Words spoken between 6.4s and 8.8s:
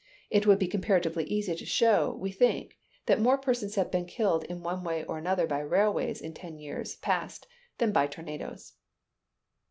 years past than by tornadoes.